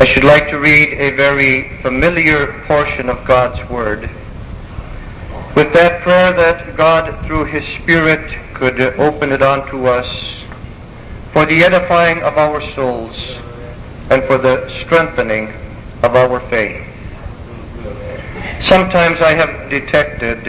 [0.00, 4.10] I should like to read a very familiar portion of God's Word.
[5.54, 10.44] With that prayer that God, through His Spirit, could open it unto us
[11.32, 13.16] for the edifying of our souls
[14.10, 15.52] and for the strengthening
[16.02, 16.84] of our faith.
[18.62, 20.46] Sometimes I have detected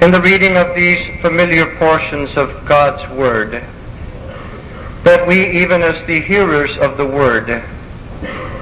[0.00, 3.64] in the reading of these familiar portions of God's Word
[5.02, 7.62] that we, even as the hearers of the Word,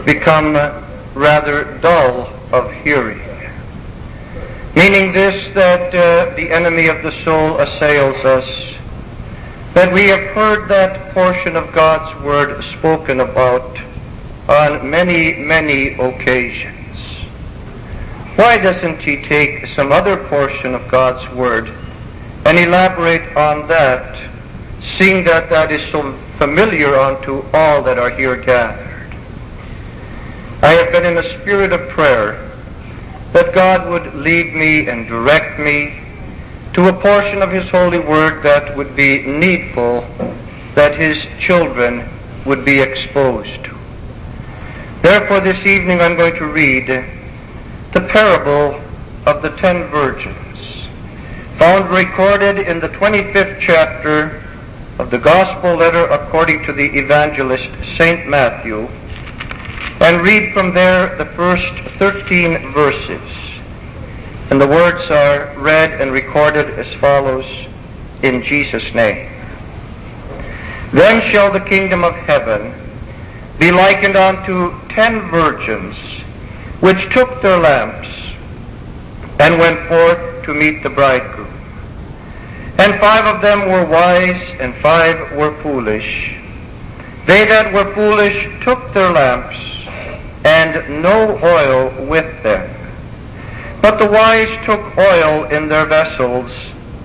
[0.06, 0.54] become
[1.14, 3.20] rather dull of hearing.
[4.76, 8.74] Meaning this, that uh, the enemy of the soul assails us,
[9.74, 13.76] that we have heard that portion of God's Word spoken about
[14.48, 16.74] on many, many occasions.
[18.36, 21.72] Why doesn't he take some other portion of God's Word
[22.44, 24.30] and elaborate on that,
[24.98, 28.95] seeing that that is so familiar unto all that are here gathered?
[30.66, 32.50] I have been in a spirit of prayer
[33.32, 36.00] that God would lead me and direct me
[36.72, 40.00] to a portion of His holy word that would be needful
[40.74, 42.08] that His children
[42.44, 43.76] would be exposed to.
[45.02, 46.88] Therefore, this evening I'm going to read
[47.92, 48.82] the parable
[49.24, 50.88] of the ten virgins,
[51.60, 54.42] found recorded in the 25th chapter
[54.98, 58.26] of the Gospel letter according to the evangelist St.
[58.26, 58.88] Matthew,
[60.00, 63.46] and read from there the first 13 verses.
[64.50, 67.46] And the words are read and recorded as follows
[68.22, 69.28] in Jesus' name.
[70.92, 72.72] Then shall the kingdom of heaven
[73.58, 75.96] be likened unto ten virgins
[76.80, 78.08] which took their lamps
[79.40, 81.50] and went forth to meet the bridegroom.
[82.78, 86.36] And five of them were wise and five were foolish.
[87.26, 89.75] They that were foolish took their lamps
[90.46, 92.70] and no oil with them.
[93.82, 96.52] But the wise took oil in their vessels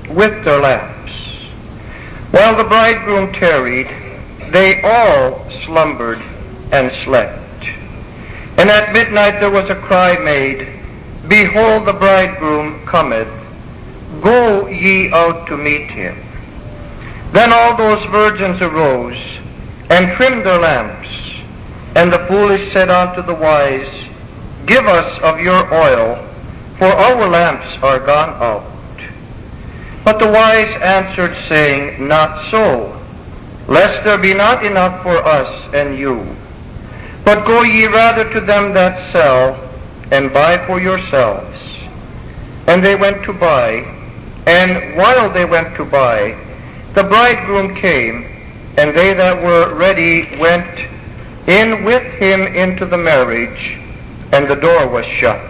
[0.10, 1.12] with their lamps.
[2.30, 3.88] While the bridegroom tarried,
[4.52, 6.22] they all slumbered
[6.72, 7.40] and slept.
[8.58, 10.68] And at midnight there was a cry made,
[11.28, 13.28] Behold, the bridegroom cometh.
[14.22, 16.16] Go ye out to meet him.
[17.32, 19.18] Then all those virgins arose
[19.90, 21.11] and trimmed their lamps.
[21.96, 23.90] And the foolish said unto the wise,
[24.66, 26.16] Give us of your oil,
[26.78, 28.64] for our lamps are gone out.
[30.06, 32.98] But the wise answered, saying, Not so,
[33.68, 36.36] lest there be not enough for us and you.
[37.24, 39.58] But go ye rather to them that sell,
[40.12, 41.60] and buy for yourselves.
[42.68, 43.86] And they went to buy,
[44.48, 46.38] and while they went to buy,
[46.94, 48.26] the bridegroom came,
[48.78, 50.90] and they that were ready went
[51.48, 53.78] in with him into the marriage,
[54.32, 55.42] and the door was shut.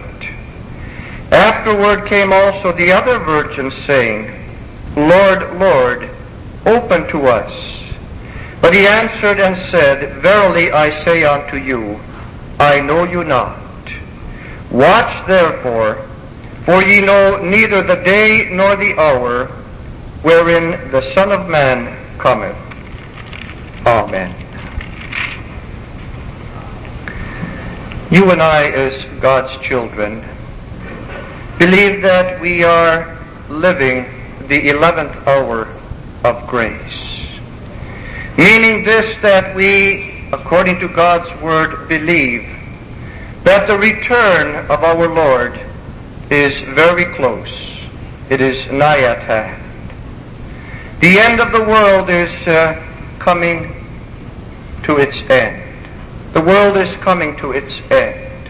[1.32, 4.30] Afterward came also the other virgins, saying,
[4.96, 6.10] Lord, Lord,
[6.66, 7.82] open to us.
[8.60, 11.98] But he answered and said, Verily I say unto you,
[12.60, 13.58] I know you not.
[14.70, 16.06] Watch therefore,
[16.64, 19.46] for ye know neither the day nor the hour
[20.22, 22.56] wherein the Son of Man cometh.
[23.86, 24.41] Amen.
[28.12, 30.22] You and I, as God's children,
[31.58, 33.18] believe that we are
[33.48, 34.04] living
[34.48, 35.66] the 11th hour
[36.22, 37.30] of grace.
[38.36, 42.42] Meaning this that we, according to God's Word, believe
[43.44, 45.58] that the return of our Lord
[46.30, 47.80] is very close.
[48.28, 49.62] It is nigh at hand.
[51.00, 52.74] The end of the world is uh,
[53.18, 53.72] coming
[54.82, 55.71] to its end.
[56.32, 58.48] The world is coming to its end.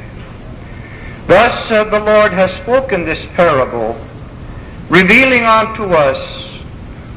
[1.27, 4.01] Thus uh, the Lord has spoken this parable,
[4.89, 6.61] revealing unto us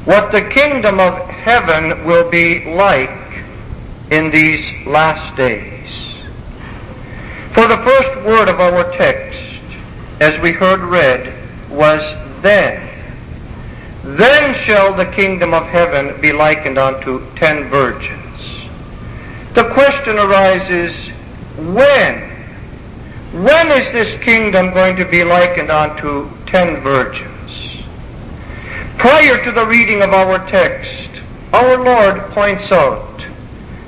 [0.06, 3.44] what the kingdom of heaven will be like
[4.10, 5.88] in these last days.
[7.54, 9.38] For the first word of our text,
[10.20, 11.32] as we heard read,
[11.70, 12.02] was
[12.42, 12.82] then.
[14.02, 18.25] Then shall the kingdom of heaven be likened unto ten virgins
[19.56, 20.94] the question arises,
[21.56, 22.30] when?
[23.42, 27.82] When is this kingdom going to be likened unto ten virgins?
[28.98, 31.22] Prior to the reading of our text,
[31.54, 33.24] our Lord points out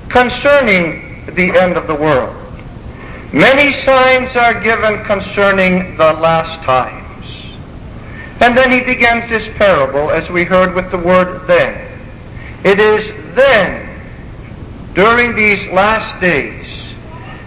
[0.09, 2.35] concerning the end of the world.
[3.35, 7.26] Many signs are given concerning the last times.
[8.41, 11.87] And then he begins this parable as we heard with the word then.
[12.65, 13.88] It is then
[14.94, 16.67] during these last days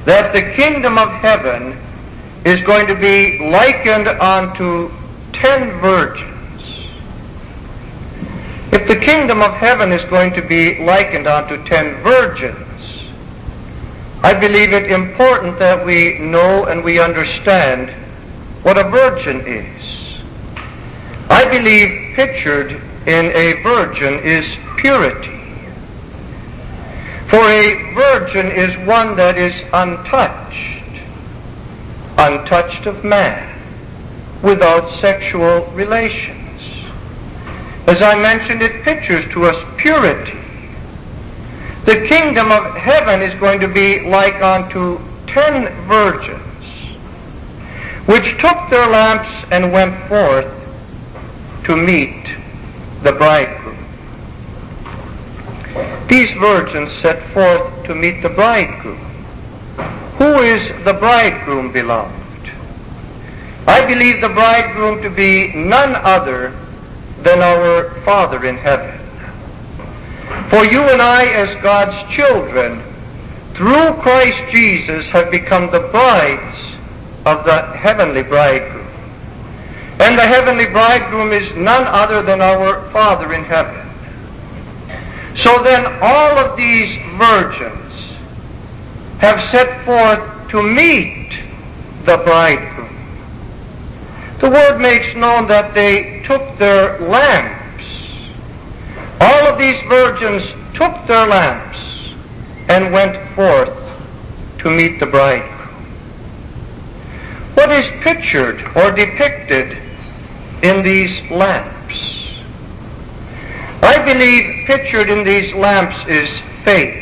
[0.05, 1.77] that the kingdom of heaven
[2.45, 4.91] is going to be likened unto
[5.33, 6.31] ten virgins.
[8.71, 12.57] If the kingdom of heaven is going to be likened unto ten virgins,
[14.23, 17.91] I believe it important that we know and we understand
[18.63, 20.21] what a virgin is.
[21.29, 22.71] I believe pictured
[23.07, 24.45] in a virgin is
[24.77, 25.40] purity.
[27.31, 30.99] For a virgin is one that is untouched,
[32.17, 33.57] untouched of man,
[34.43, 36.61] without sexual relations.
[37.87, 40.39] As I mentioned, it pictures to us purity.
[41.85, 46.41] The kingdom of heaven is going to be like unto ten virgins,
[48.07, 50.51] which took their lamps and went forth
[51.63, 52.25] to meet
[53.03, 53.80] the bridegroom.
[56.07, 58.99] These virgins set forth to meet the bridegroom.
[60.17, 62.51] Who is the bridegroom, beloved?
[63.67, 66.53] I believe the bridegroom to be none other
[67.21, 68.97] than our Father in heaven.
[70.49, 72.81] For you and I, as God's children,
[73.53, 76.75] through Christ Jesus, have become the brides
[77.25, 78.87] of the heavenly bridegroom.
[79.99, 83.90] And the heavenly bridegroom is none other than our Father in heaven.
[85.35, 87.93] So then all of these virgins
[89.19, 91.31] have set forth to meet
[92.05, 92.89] the bridegroom.
[94.39, 97.61] The word makes known that they took their lamps
[99.21, 100.43] all of these virgins
[100.73, 101.77] took their lamps
[102.69, 103.77] and went forth
[104.57, 105.69] to meet the bridegroom.
[107.53, 109.77] What is pictured or depicted
[110.63, 112.27] in these lamps?
[113.83, 116.29] I believe pictured in these lamps is
[116.63, 116.95] faith.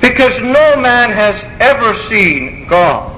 [0.00, 3.10] Because no man has ever seen God.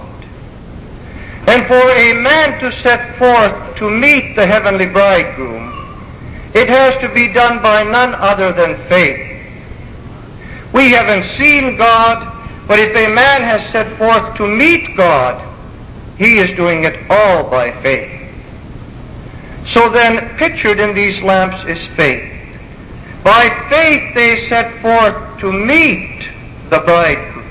[1.46, 5.72] And for a man to set forth to meet the heavenly bridegroom,
[6.54, 9.30] it has to be done by none other than faith.
[10.74, 12.30] We haven't seen God,
[12.68, 15.40] but if a man has set forth to meet God,
[16.18, 18.23] he is doing it all by faith.
[19.66, 22.30] So then, pictured in these lamps is faith.
[23.24, 26.28] By faith they set forth to meet
[26.68, 27.48] the bridegroom.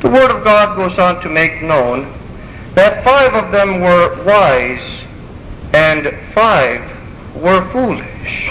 [0.00, 2.12] The Word of God goes on to make known
[2.74, 5.02] that five of them were wise
[5.72, 6.82] and five
[7.34, 8.50] were foolish.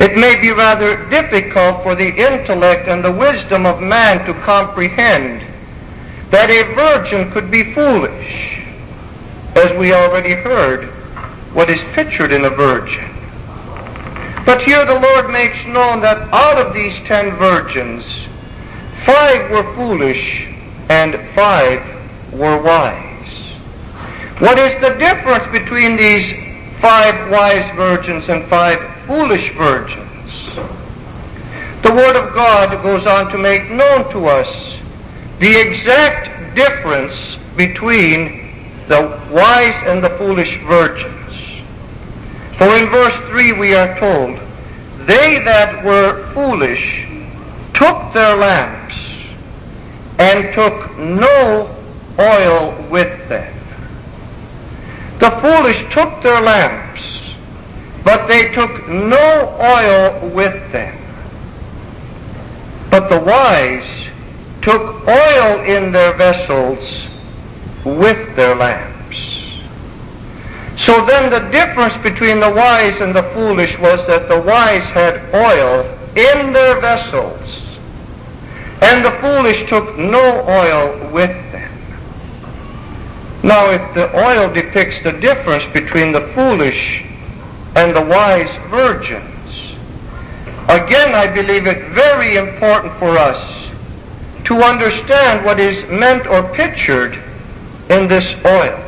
[0.00, 5.42] It may be rather difficult for the intellect and the wisdom of man to comprehend
[6.30, 8.47] that a virgin could be foolish,
[9.58, 10.88] as we already heard
[11.54, 13.08] what is pictured in a virgin.
[14.46, 18.04] But here the Lord makes known that out of these ten virgins,
[19.04, 20.48] five were foolish
[20.88, 21.82] and five
[22.32, 23.04] were wise.
[24.38, 26.48] What is the difference between these
[26.80, 30.06] five wise virgins and five foolish virgins.
[31.82, 34.78] The Word of God goes on to make known to us
[35.40, 38.47] the exact difference between
[38.88, 41.14] the wise and the foolish virgins.
[42.56, 44.40] For in verse 3 we are told,
[45.06, 47.06] They that were foolish
[47.74, 48.96] took their lamps
[50.18, 51.74] and took no
[52.18, 53.54] oil with them.
[55.20, 57.34] The foolish took their lamps,
[58.04, 60.96] but they took no oil with them.
[62.90, 64.08] But the wise
[64.62, 67.07] took oil in their vessels
[67.84, 68.98] with their lamps.
[70.78, 75.22] So then the difference between the wise and the foolish was that the wise had
[75.34, 77.62] oil in their vessels,
[78.80, 81.72] and the foolish took no oil with them.
[83.42, 87.04] Now, if the oil depicts the difference between the foolish
[87.74, 89.76] and the wise virgins,
[90.68, 93.68] again, I believe it very important for us
[94.44, 97.22] to understand what is meant or pictured
[97.90, 98.84] in this oil.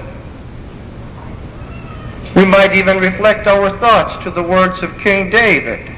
[2.36, 5.94] We might even reflect our thoughts to the words of King David.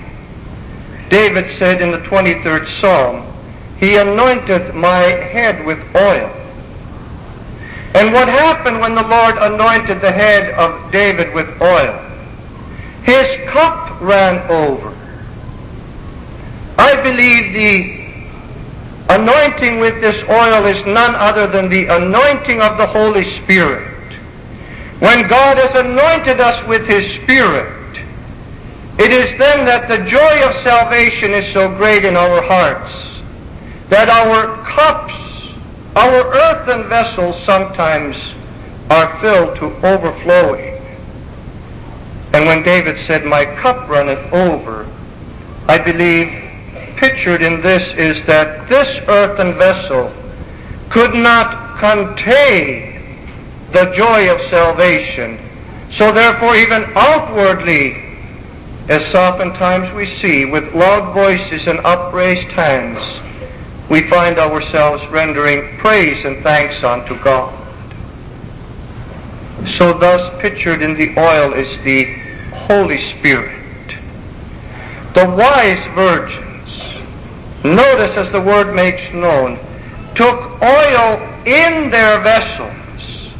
[1.10, 3.26] David said in the 23rd Psalm,
[3.78, 6.42] He anointeth my head with oil
[7.94, 11.98] and what happened when the Lord anointed the head of David with oil?
[13.02, 14.96] His cup ran over.
[16.78, 18.01] I believe the
[19.18, 23.88] anointing with this oil is none other than the anointing of the Holy Spirit.
[25.00, 27.78] When God has anointed us with His Spirit,
[28.98, 32.92] it is then that the joy of salvation is so great in our hearts.
[33.88, 35.52] that our cups,
[35.96, 38.16] our earthen vessels sometimes
[38.88, 40.80] are filled to overflowing.
[42.32, 44.88] And when David said, My cup runneth over,
[45.68, 46.51] I believe
[47.02, 50.12] pictured in this is that this earthen vessel
[50.88, 52.92] could not contain
[53.72, 55.36] the joy of salvation.
[55.90, 57.96] So therefore, even outwardly,
[58.88, 63.02] as oftentimes we see, with loud voices and upraised hands,
[63.90, 67.52] we find ourselves rendering praise and thanks unto God.
[69.76, 72.14] So thus pictured in the oil is the
[72.68, 73.58] Holy Spirit.
[75.14, 76.41] The wise virgins,
[77.64, 79.58] notice as the word makes known,
[80.14, 83.30] took oil in their vessels.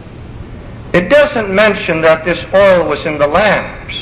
[0.92, 3.94] It doesn't mention that this oil was in the lamps,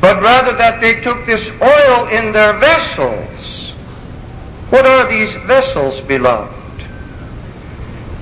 [0.00, 3.72] but rather that they took this oil in their vessels.
[4.70, 6.52] What are these vessels, beloved?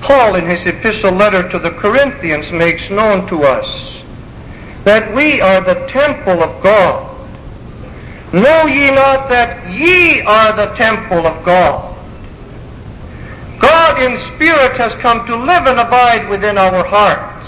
[0.01, 4.01] Paul, in his epistle letter to the Corinthians, makes known to us
[4.83, 7.12] that we are the temple of God.
[8.33, 11.95] Know ye not that ye are the temple of God?
[13.59, 17.47] God in spirit has come to live and abide within our hearts.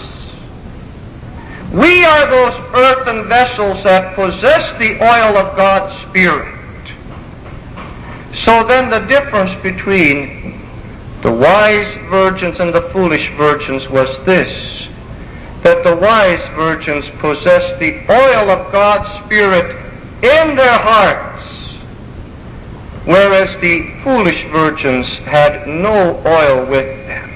[1.74, 6.54] We are those earthen vessels that possess the oil of God's Spirit.
[8.36, 10.62] So then the difference between
[11.22, 14.88] the wise virgins and the foolish virgins was this,
[15.64, 19.85] that the wise virgins possessed the oil of God's Spirit
[20.22, 21.44] in their hearts,
[23.06, 27.32] whereas the foolish virgins had no oil with them.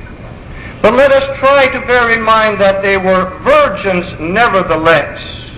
[0.81, 5.51] But let us try to bear in mind that they were virgins nevertheless.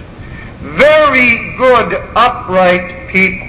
[0.62, 3.48] Very good, upright people.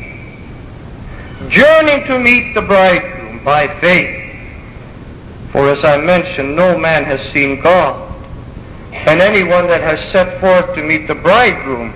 [1.49, 4.19] Journeying to meet the bridegroom by faith.
[5.51, 8.11] For as I mentioned, no man has seen God.
[8.93, 11.93] And anyone that has set forth to meet the bridegroom,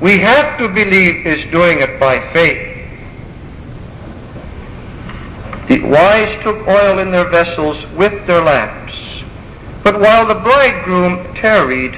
[0.00, 2.70] we have to believe is doing it by faith.
[5.68, 8.94] The wise took oil in their vessels with their lamps.
[9.82, 11.94] But while the bridegroom tarried,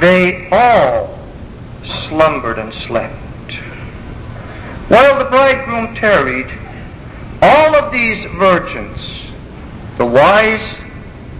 [0.00, 1.18] they all
[2.08, 3.14] slumbered and slept.
[4.88, 6.46] While the bridegroom tarried,
[7.40, 9.26] all of these virgins,
[9.98, 10.76] the wise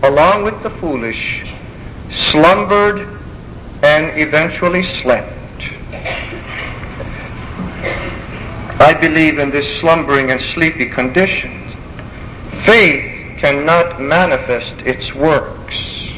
[0.03, 1.45] along with the foolish,
[2.11, 3.09] slumbered
[3.83, 5.33] and eventually slept.
[8.81, 11.51] I believe in this slumbering and sleepy condition.
[12.65, 16.09] Faith cannot manifest its works.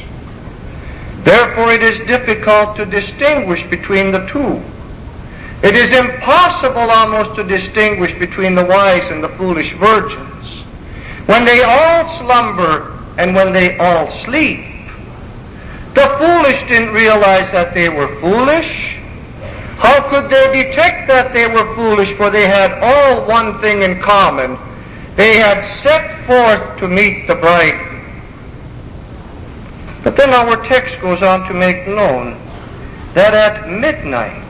[1.23, 4.61] Therefore, it is difficult to distinguish between the two.
[5.65, 10.63] It is impossible almost to distinguish between the wise and the foolish virgins.
[11.25, 14.59] When they all slumber and when they all sleep,
[15.95, 18.94] the foolish didn't realize that they were foolish.
[19.77, 22.15] How could they detect that they were foolish?
[22.17, 24.57] For they had all one thing in common.
[25.15, 27.95] They had set forth to meet the bridegroom.
[30.03, 32.37] But then our text goes on to make known
[33.15, 34.43] that at midnight,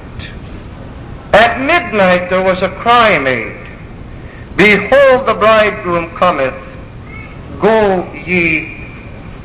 [1.33, 3.55] at midnight there was a cry made,
[4.55, 6.55] Behold the bridegroom cometh,
[7.59, 8.77] go ye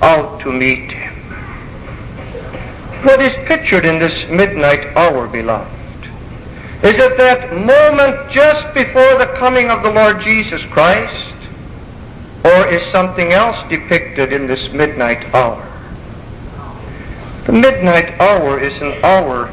[0.03, 1.00] out to meet him.
[3.03, 5.71] What is pictured in this midnight hour, beloved?
[6.83, 11.35] Is it that moment just before the coming of the Lord Jesus Christ?
[12.45, 15.67] Or is something else depicted in this midnight hour?
[17.47, 19.51] The midnight hour is an hour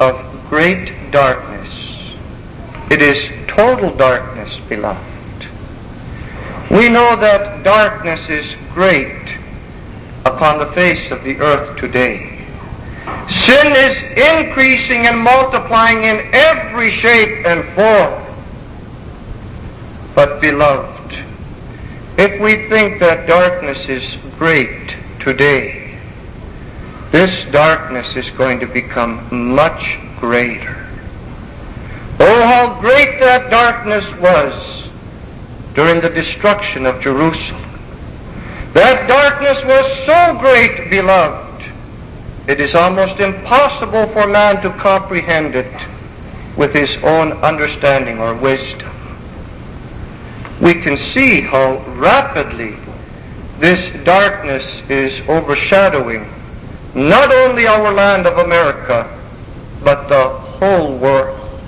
[0.00, 2.16] of great darkness.
[2.90, 5.46] It is total darkness, beloved.
[6.70, 9.38] We know that darkness is great
[10.24, 12.35] upon the face of the earth today.
[13.06, 13.96] Sin is
[14.34, 18.22] increasing and multiplying in every shape and form.
[20.14, 21.12] But beloved,
[22.18, 25.98] if we think that darkness is great today,
[27.12, 30.86] this darkness is going to become much greater.
[32.18, 34.88] Oh, how great that darkness was
[35.74, 37.62] during the destruction of Jerusalem.
[38.72, 41.45] That darkness was so great, beloved,
[42.48, 45.72] it is almost impossible for man to comprehend it
[46.56, 48.92] with his own understanding or wisdom.
[50.60, 52.76] We can see how rapidly
[53.58, 56.30] this darkness is overshadowing
[56.94, 59.12] not only our land of America,
[59.82, 61.60] but the whole world.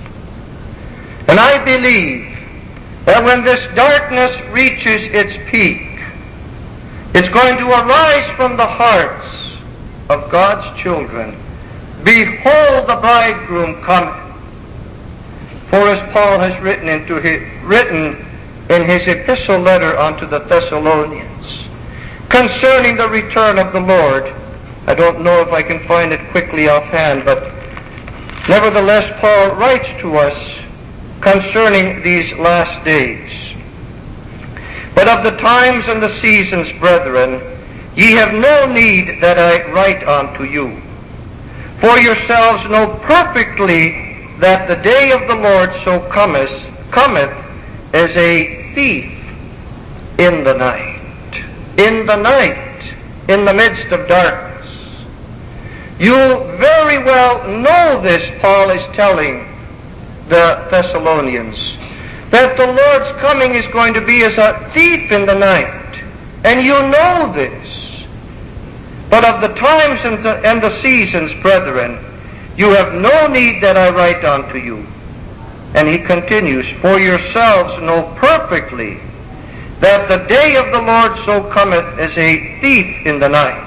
[1.27, 2.35] And I believe
[3.05, 6.01] that when this darkness reaches its peak,
[7.13, 9.48] it's going to arise from the hearts
[10.09, 11.35] of God's children.
[12.03, 14.25] Behold, the bridegroom cometh.
[15.69, 18.25] For as Paul has written into his, written
[18.69, 21.67] in his epistle letter unto the Thessalonians
[22.29, 24.33] concerning the return of the Lord,
[24.87, 27.51] I don't know if I can find it quickly offhand, but
[28.47, 30.59] nevertheless Paul writes to us
[31.21, 33.31] concerning these last days.
[34.95, 37.58] But of the times and the seasons, brethren,
[37.99, 40.79] ye have no need that I write unto you.
[41.81, 46.49] For yourselves know perfectly that the day of the Lord so cometh,
[46.91, 47.35] cometh
[47.93, 49.11] as a thief
[50.17, 50.95] in the night.
[51.77, 52.95] In the night,
[53.27, 54.71] in the midst of darkness.
[55.99, 56.15] You
[56.55, 59.45] very well know this, Paul is telling
[60.29, 61.75] the Thessalonians,
[62.29, 66.01] that the Lord's coming is going to be as a thief in the night.
[66.45, 67.78] And you know this.
[69.09, 71.97] But of the times and the, and the seasons, brethren,
[72.55, 74.85] you have no need that I write unto you.
[75.73, 78.99] And he continues, For yourselves know perfectly
[79.79, 83.65] that the day of the Lord so cometh as a thief in the night.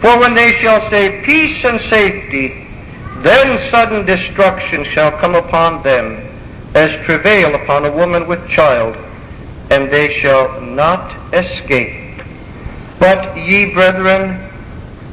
[0.00, 2.66] For when they shall say peace and safety,
[3.22, 6.28] then sudden destruction shall come upon them,
[6.74, 8.96] as travail upon a woman with child,
[9.70, 12.05] and they shall not escape.
[12.98, 14.50] But ye, brethren,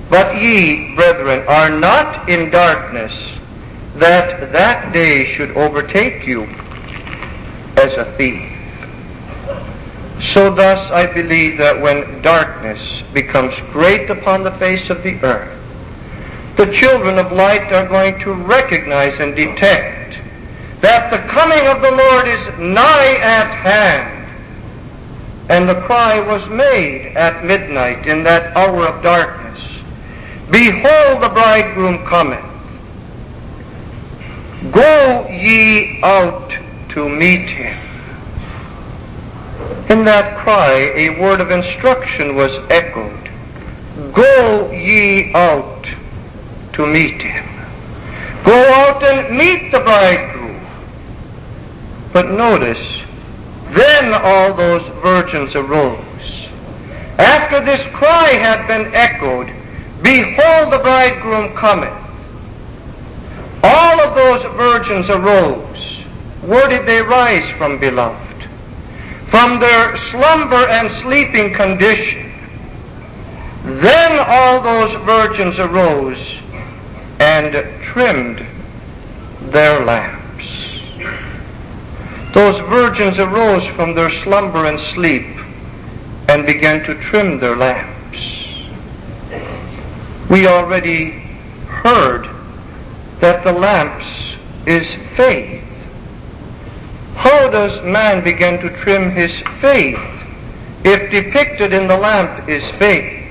[0.10, 3.14] but ye, brethren, are not in darkness,
[3.96, 6.44] that that day should overtake you
[7.78, 8.50] as a thief.
[10.22, 15.60] So thus I believe that when darkness becomes great upon the face of the earth,
[16.56, 20.18] the children of light are going to recognize and detect
[20.82, 24.23] that the coming of the Lord is nigh at hand.
[25.50, 29.60] And the cry was made at midnight in that hour of darkness.
[30.50, 32.46] Behold, the bridegroom cometh.
[34.72, 36.58] Go ye out
[36.90, 37.78] to meet him.
[39.90, 43.30] In that cry, a word of instruction was echoed.
[44.14, 45.88] Go ye out
[46.74, 47.46] to meet him.
[48.44, 50.66] Go out and meet the bridegroom.
[52.12, 52.93] But notice,
[53.74, 56.48] then all those virgins arose.
[57.18, 59.48] After this cry had been echoed,
[60.04, 61.94] Behold, the bridegroom cometh.
[63.64, 66.04] All of those virgins arose.
[66.42, 68.44] Where did they rise from, beloved?
[69.30, 72.32] From their slumber and sleeping condition.
[73.64, 76.38] Then all those virgins arose
[77.22, 78.46] and trimmed
[79.54, 80.23] their lamps.
[82.34, 85.28] Those virgins arose from their slumber and sleep
[86.28, 87.94] and began to trim their lamps.
[90.32, 91.12] We already
[91.68, 92.28] heard
[93.20, 95.64] that the lamps is faith.
[97.16, 100.00] How does man begin to trim his faith
[100.84, 103.30] if depicted in the lamp is faith?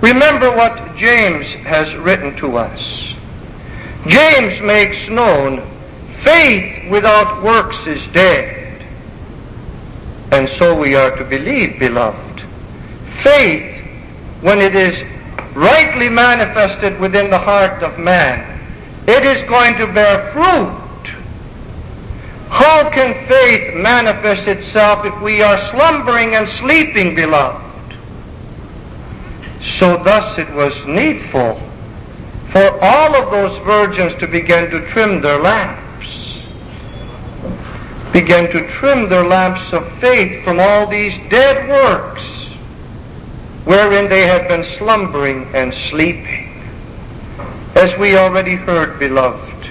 [0.00, 3.14] Remember what James has written to us.
[4.06, 5.60] James makes known
[6.28, 8.84] faith without works is dead.
[10.30, 12.42] And so we are to believe, beloved.
[13.22, 13.82] Faith,
[14.42, 14.94] when it is
[15.56, 18.60] rightly manifested within the heart of man,
[19.06, 20.84] it is going to bear fruit.
[22.50, 27.64] How can faith manifest itself if we are slumbering and sleeping, beloved?
[29.78, 31.60] So thus it was needful
[32.52, 35.87] for all of those virgins to begin to trim their lamps.
[38.12, 42.22] Begin to trim their lamps of faith from all these dead works
[43.64, 46.48] wherein they had been slumbering and sleeping.
[47.74, 49.70] As we already heard, beloved,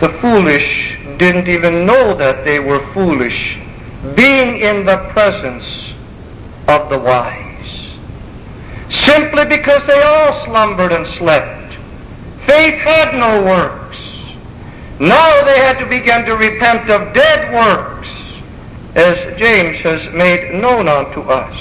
[0.00, 3.56] the foolish didn't even know that they were foolish,
[4.14, 5.92] being in the presence
[6.68, 7.46] of the wise
[8.90, 11.74] simply because they all slumbered and slept.
[12.46, 13.85] Faith had no works.
[14.98, 18.08] Now they had to begin to repent of dead works,
[18.94, 21.58] as James has made known unto us.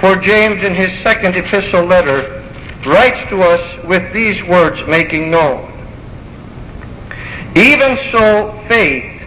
[0.00, 2.42] For James in his second epistle letter
[2.86, 5.70] writes to us with these words making known.
[7.54, 9.22] Even so faith,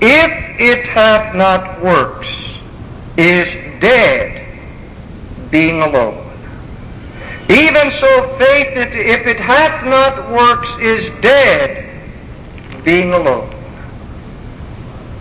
[0.00, 2.28] if it hath not works,
[3.16, 3.46] is
[3.80, 4.46] dead,
[5.50, 6.18] being alone.
[7.48, 11.91] Even so, faith, if it hath not works, is dead,
[12.84, 13.48] being alone.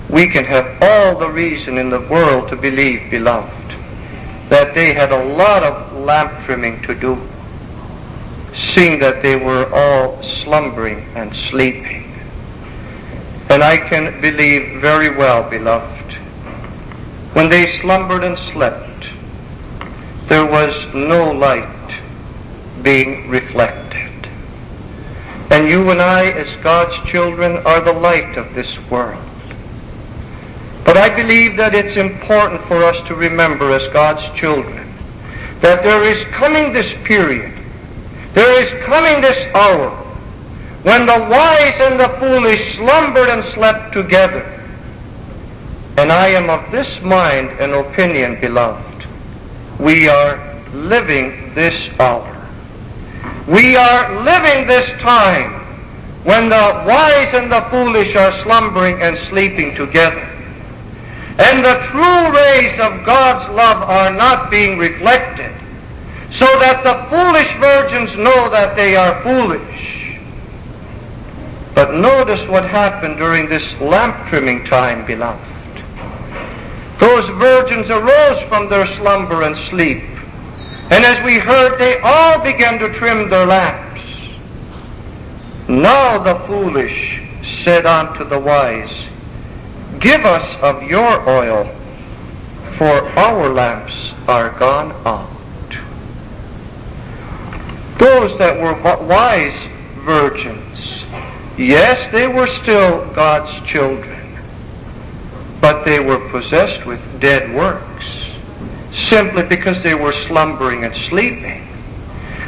[0.10, 3.69] we can have all the reason in the world to believe, beloved,
[4.50, 7.15] that they had a lot of lamp trimming to do,
[8.54, 12.12] seeing that they were all slumbering and sleeping.
[13.50, 16.13] And I can believe very well, beloved,
[17.34, 19.08] when they slumbered and slept,
[20.28, 22.02] there was no light
[22.84, 24.11] being reflected.
[25.52, 29.22] And you and I, as God's children, are the light of this world.
[30.86, 34.88] But I believe that it's important for us to remember as God's children
[35.62, 37.54] that there is coming this period,
[38.34, 39.92] there is coming this hour
[40.84, 44.42] when the wise and the foolish slumbered and slept together.
[45.98, 49.06] And I am of this mind and opinion, beloved.
[49.80, 52.41] We are living this hour.
[53.48, 55.54] We are living this time
[56.24, 60.32] when the wise and the foolish are slumbering and sleeping together
[61.42, 65.52] and the true rays of God's love are not being reflected,
[66.34, 70.18] so that the foolish virgins know that they are foolish.
[71.74, 75.42] But notice what happened during this lamp trimming time, beloved.
[77.00, 80.04] Those virgins arose from their slumber and sleep,
[80.92, 84.02] and as we heard, they all began to trim their lamps.
[85.70, 87.22] Now the foolish
[87.64, 89.08] said unto the wise,
[90.02, 91.64] Give us of your oil,
[92.78, 95.30] for our lamps are gone out.
[97.98, 98.74] Those that were
[99.06, 99.70] wise
[100.04, 101.06] virgins,
[101.58, 104.38] yes, they were still God's children,
[105.62, 107.91] but they were possessed with dead works,
[108.94, 111.68] simply because they were slumbering and sleeping.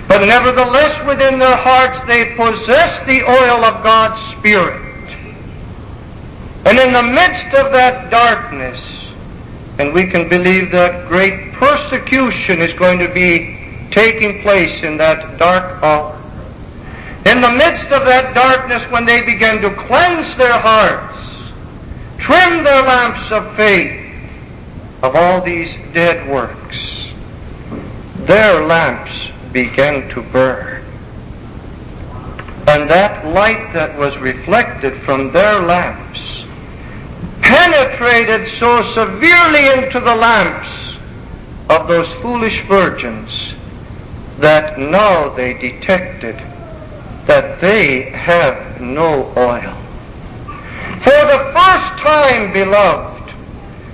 [0.08, 4.82] But nevertheless, within their hearts, they possessed the oil of God's Spirit.
[6.66, 8.80] And in the midst of that darkness,
[9.80, 13.60] and we can believe that great persecution is going to be
[13.92, 16.20] taking place in that dark hour.
[17.26, 21.18] In the midst of that darkness, when they begin to cleanse their hearts,
[22.18, 24.04] trim their lamps of faith
[25.04, 27.12] of all these dead works,
[28.26, 30.82] their lamps began to burn.
[32.68, 36.46] And that light that was reflected from their lamps
[37.42, 40.70] penetrated so severely into the lamps
[41.70, 43.54] of those foolish virgins
[44.40, 46.38] that now they detected
[47.28, 49.76] that they have no oil.
[51.04, 53.13] For the first time, beloved,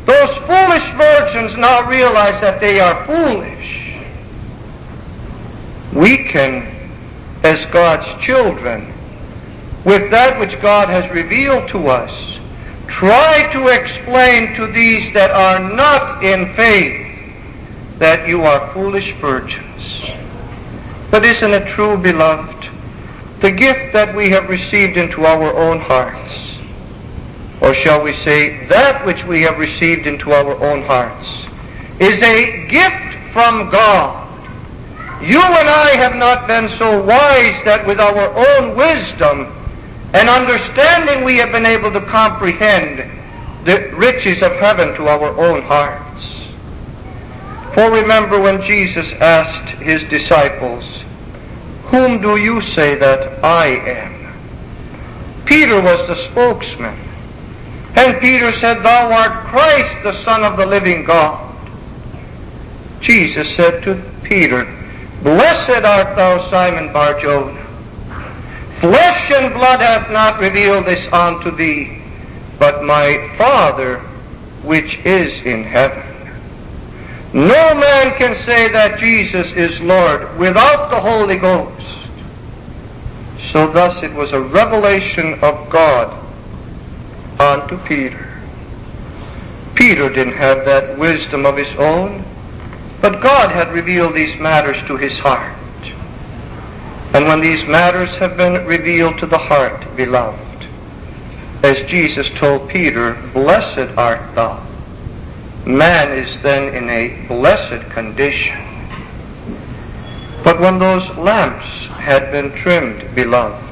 [0.10, 4.02] those foolish virgins now realize that they are foolish.
[5.94, 6.76] We can,
[7.44, 8.94] as God's children,
[9.86, 12.40] with that which God has revealed to us,
[12.90, 17.08] Try to explain to these that are not in faith
[18.00, 20.04] that you are foolish virgins.
[21.10, 22.68] But isn't it true, beloved?
[23.42, 26.34] The gift that we have received into our own hearts,
[27.62, 31.28] or shall we say, that which we have received into our own hearts,
[32.00, 34.26] is a gift from God.
[35.22, 39.54] You and I have not been so wise that with our own wisdom
[40.14, 43.00] and understanding we have been able to comprehend
[43.66, 46.40] the riches of heaven to our own hearts.
[47.74, 51.04] For remember when Jesus asked his disciples,
[51.88, 54.34] Whom do you say that I am?
[55.46, 57.09] Peter was the spokesman.
[58.00, 61.54] And Peter said, Thou art Christ, the Son of the living God.
[63.02, 64.64] Jesus said to Peter,
[65.22, 67.62] Blessed art thou, Simon Barjona
[68.80, 72.02] Flesh and blood hath not revealed this unto thee,
[72.58, 74.00] but my Father
[74.64, 76.06] which is in heaven.
[77.34, 81.86] No man can say that Jesus is Lord without the Holy Ghost.
[83.52, 86.29] So thus it was a revelation of God
[87.40, 88.26] unto Peter.
[89.76, 92.24] Peter didn't have that wisdom of his own,
[93.02, 95.56] but God had revealed these matters to his heart.
[97.14, 100.68] And when these matters have been revealed to the heart, beloved,
[101.64, 104.66] as Jesus told Peter, Blessed art thou.
[105.66, 108.58] Man is then in a blessed condition.
[110.44, 113.69] But when those lamps had been trimmed, beloved,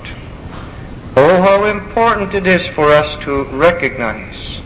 [1.18, 4.62] oh, how important it is for us to recognize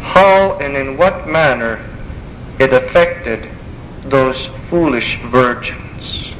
[0.00, 1.80] how and in what manner
[2.58, 3.48] it affected
[4.04, 6.32] those foolish virgins.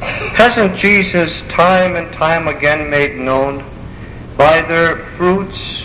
[0.00, 3.64] Hasn't Jesus time and time again made known
[4.36, 5.84] by their fruits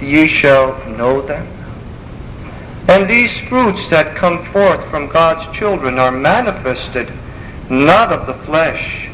[0.00, 1.46] ye shall know them.
[2.88, 7.12] And these fruits that come forth from God's children are manifested
[7.70, 9.09] not of the flesh,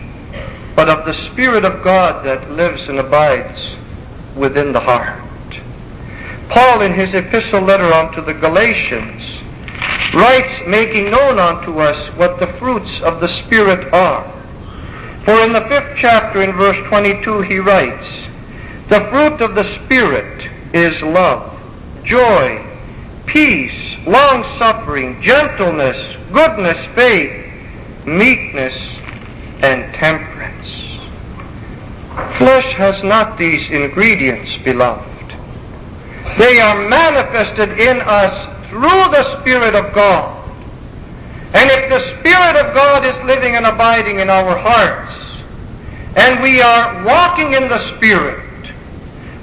[0.77, 3.75] but of the Spirit of God that lives and abides
[4.37, 5.23] within the heart.
[6.49, 9.41] Paul, in his epistle letter unto the Galatians,
[10.15, 14.31] writes, making known unto us what the fruits of the Spirit are.
[15.25, 18.07] For in the fifth chapter, in verse 22, he writes,
[18.89, 21.59] The fruit of the Spirit is love,
[22.05, 22.65] joy,
[23.27, 27.45] peace, long suffering, gentleness, goodness, faith,
[28.07, 28.77] meekness,
[29.63, 30.56] and temperance.
[32.39, 35.05] Flesh has not these ingredients, beloved.
[36.39, 40.33] They are manifested in us through the Spirit of God.
[41.55, 45.15] And if the Spirit of God is living and abiding in our hearts,
[46.17, 48.43] and we are walking in the Spirit,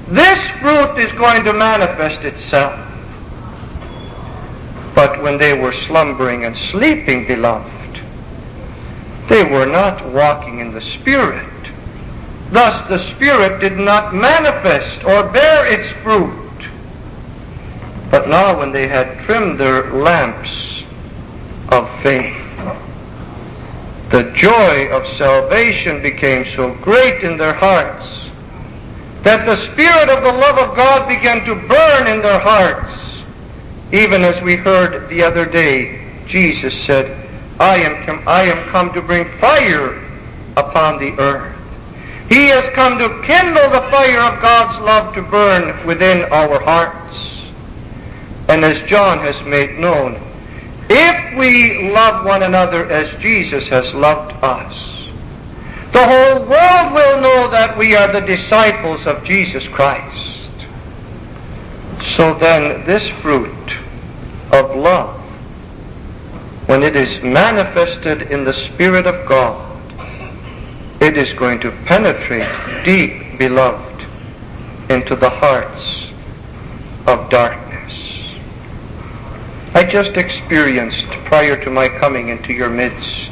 [0.09, 2.79] this fruit is going to manifest itself.
[4.93, 7.99] But when they were slumbering and sleeping, beloved,
[9.29, 11.49] they were not walking in the Spirit.
[12.53, 16.69] Thus the Spirit did not manifest or bear its fruit.
[18.11, 20.83] But now when they had trimmed their lamps
[21.69, 22.37] of faith,
[24.11, 28.29] the joy of salvation became so great in their hearts
[29.23, 33.23] that the Spirit of the love of God began to burn in their hearts.
[33.91, 37.27] Even as we heard the other day, Jesus said,
[37.59, 39.99] I am, I am come to bring fire
[40.55, 41.62] upon the earth.
[42.33, 47.15] He has come to kindle the fire of God's love to burn within our hearts.
[48.49, 50.19] And as John has made known,
[50.89, 54.73] if we love one another as Jesus has loved us,
[55.91, 60.49] the whole world will know that we are the disciples of Jesus Christ.
[62.15, 63.77] So then, this fruit
[64.51, 65.21] of love
[66.65, 69.72] when it is manifested in the Spirit of God,
[71.03, 72.47] it is going to penetrate
[72.85, 74.05] deep, beloved,
[74.89, 76.07] into the hearts
[77.07, 78.31] of darkness.
[79.75, 83.31] I just experienced prior to my coming into your midst,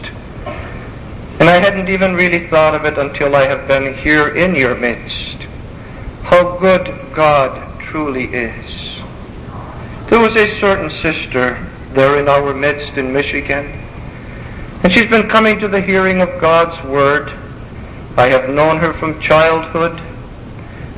[1.39, 4.75] and I hadn't even really thought of it until I have been here in your
[4.75, 5.37] midst,
[6.23, 9.01] how good God truly is.
[10.09, 11.57] There was a certain sister
[11.93, 13.65] there in our midst in Michigan.
[14.83, 17.31] And she's been coming to the hearing of God's Word.
[18.17, 19.97] I have known her from childhood,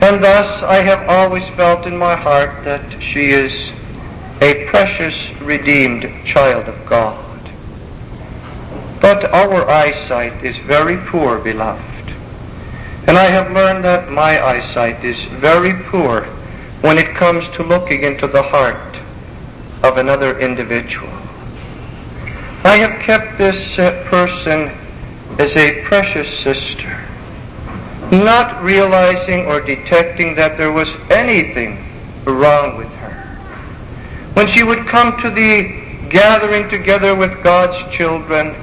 [0.02, 3.72] and thus I have always felt in my heart that she is
[4.42, 7.20] a precious, redeemed child of God.
[9.00, 12.14] But our eyesight is very poor, beloved.
[13.08, 16.24] And I have learned that my eyesight is very poor
[16.82, 18.98] when it comes to looking into the heart
[19.84, 21.10] of another individual.
[22.66, 24.72] I have kept this uh, person
[25.40, 27.08] as a precious sister,
[28.12, 31.84] not realizing or detecting that there was anything
[32.26, 33.38] wrong with her.
[34.34, 38.56] When she would come to the gathering together with God's children,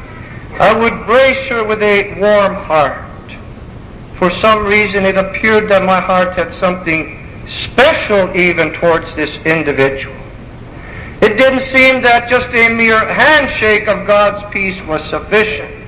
[0.59, 3.07] I would brace her with a warm heart.
[4.19, 7.17] For some reason it appeared that my heart had something
[7.49, 10.17] special even towards this individual.
[11.23, 15.80] It didn't seem that just a mere handshake of God's peace was sufficient,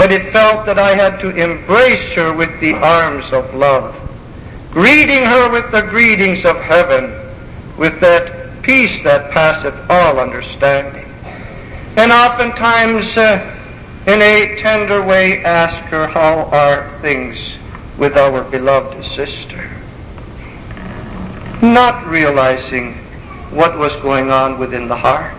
[0.00, 3.94] but it felt that I had to embrace her with the arms of love,
[4.70, 7.12] greeting her with the greetings of heaven,
[7.76, 11.04] with that peace that passeth all understanding.
[11.98, 13.54] And oftentimes, uh,
[14.06, 17.58] in a tender way, ask her, How are things
[17.98, 19.68] with our beloved sister?
[21.60, 22.94] Not realizing
[23.50, 25.36] what was going on within the heart.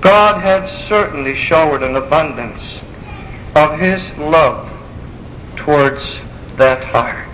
[0.00, 2.81] God had certainly showered an abundance
[3.54, 4.70] of His love
[5.56, 6.02] towards
[6.56, 7.28] that heart.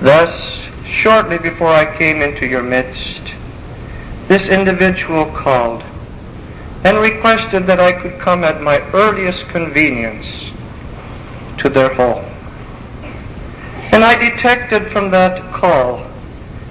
[0.00, 3.22] Thus, shortly before I came into your midst,
[4.28, 5.82] this individual called
[6.84, 10.26] and requested that I could come at my earliest convenience
[11.58, 12.24] to their home.
[13.92, 16.06] And I detected from that call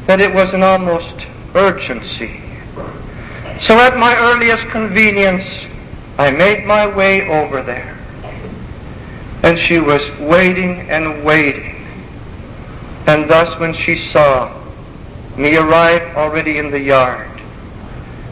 [0.08, 1.16] that it was an almost
[1.56, 2.42] urgency.
[3.62, 5.44] So at my earliest convenience,
[6.18, 7.98] I made my way over there.
[9.44, 11.86] And she was waiting and waiting.
[13.08, 14.56] And thus when she saw
[15.38, 17.28] me arrive already in the yard,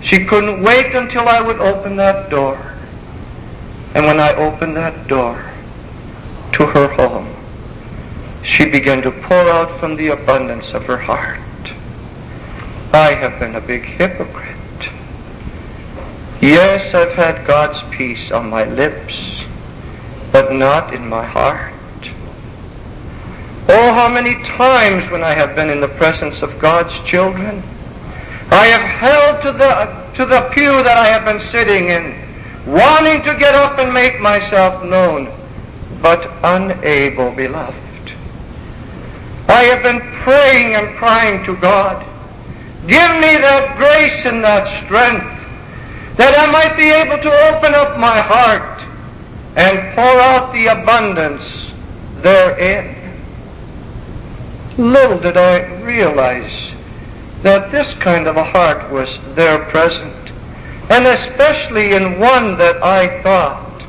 [0.02, 2.58] she couldn't wait until I would open that door.
[3.96, 5.52] And when I opened that door
[6.54, 7.36] to her home,
[8.44, 11.40] she began to pour out from the abundance of her heart.
[12.94, 14.56] I have been a big hypocrite.
[16.42, 19.44] Yes, I've had God's peace on my lips,
[20.32, 21.74] but not in my heart.
[23.68, 27.62] Oh, how many times when I have been in the presence of God's children,
[28.52, 32.16] I have held to the, to the pew that I have been sitting in,
[32.66, 35.30] wanting to get up and make myself known,
[36.02, 37.76] but unable, beloved.
[39.50, 42.06] I have been praying and crying to God,
[42.88, 45.39] give me that grace and that strength
[46.20, 48.84] that I might be able to open up my heart
[49.56, 51.72] and pour out the abundance
[52.22, 52.94] therein.
[54.78, 56.74] Little did I realize
[57.42, 60.14] that this kind of a heart was there present,
[60.90, 63.82] and especially in one that I thought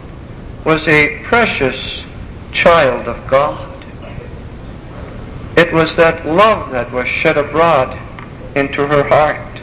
[0.65, 2.05] was a precious
[2.53, 3.85] child of God.
[5.57, 7.99] It was that love that was shed abroad
[8.55, 9.60] into her heart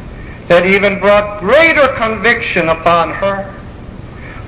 [0.47, 3.53] that even brought greater conviction upon her.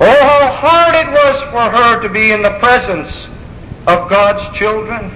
[0.00, 3.28] Oh, how hard it was for her to be in the presence
[3.86, 5.10] of God's children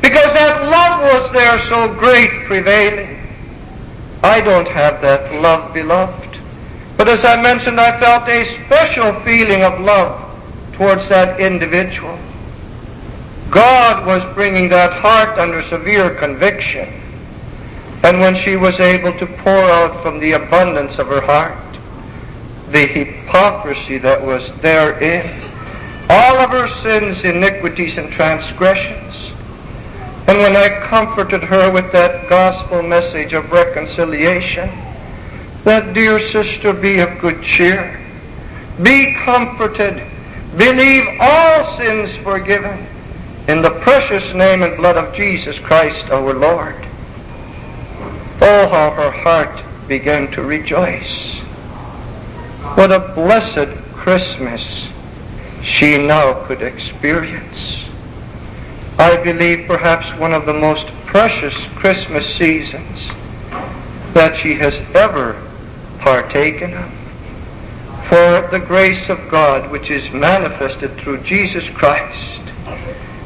[0.00, 3.18] because that love was there so great prevailing.
[4.22, 6.38] I don't have that love, beloved.
[6.96, 10.26] But as I mentioned, I felt a special feeling of love
[10.72, 12.18] towards that individual.
[13.50, 16.88] God was bringing that heart under severe conviction.
[18.02, 21.56] And when she was able to pour out from the abundance of her heart
[22.70, 25.50] the hypocrisy that was therein,
[26.08, 29.32] all of her sins, iniquities, and transgressions,
[30.30, 34.70] and when I comforted her with that gospel message of reconciliation,
[35.64, 37.98] that dear sister, be of good cheer.
[38.80, 40.00] Be comforted.
[40.56, 42.86] Believe all sins forgiven
[43.48, 46.76] in the precious name and blood of Jesus Christ our Lord.
[48.42, 51.36] Oh, how her heart began to rejoice.
[52.74, 54.88] What a blessed Christmas
[55.62, 57.84] she now could experience.
[58.98, 63.08] I believe perhaps one of the most precious Christmas seasons
[64.14, 65.40] that she has ever
[65.98, 66.90] partaken of.
[68.08, 72.40] For the grace of God, which is manifested through Jesus Christ,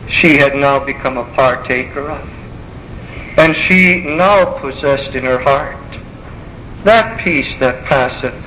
[0.09, 2.44] she had now become a partaker of.
[3.37, 5.77] And she now possessed in her heart
[6.85, 8.47] that peace that passeth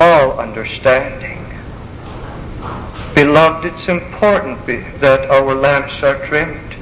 [0.00, 1.44] all understanding.
[3.14, 4.64] Beloved, it's important
[5.00, 6.76] that our lamps are trimmed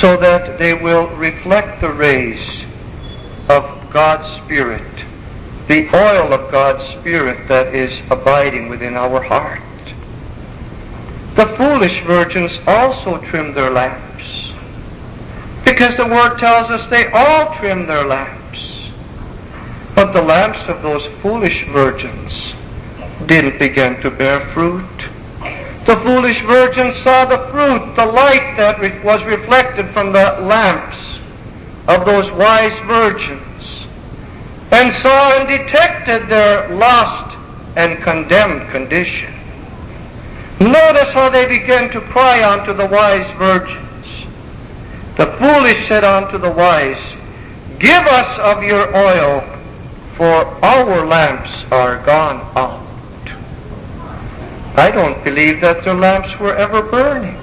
[0.00, 2.64] so that they will reflect the rays
[3.48, 5.04] of God's Spirit,
[5.66, 9.60] the oil of God's Spirit that is abiding within our heart.
[11.34, 14.17] The foolish virgins also trim their lamps
[15.70, 18.90] because the Word tells us they all trim their lamps.
[19.94, 22.54] But the lamps of those foolish virgins
[23.26, 24.88] didn't begin to bear fruit.
[25.84, 30.96] The foolish virgins saw the fruit, the light that was reflected from the lamps
[31.86, 33.86] of those wise virgins,
[34.70, 37.36] and saw and detected their lost
[37.76, 39.34] and condemned condition.
[40.60, 43.87] Notice how they began to cry unto the wise virgins.
[45.18, 47.02] The foolish said unto the wise,
[47.80, 49.40] Give us of your oil,
[50.14, 52.86] for our lamps are gone out.
[54.78, 57.36] I don't believe that their lamps were ever burning.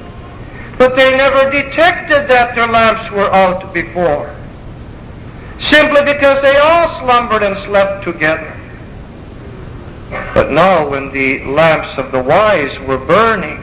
[0.78, 4.34] But they never detected that their lamps were out before.
[5.60, 8.56] Simply because they all slumbered and slept together.
[10.34, 13.62] But now when the lamps of the wise were burning,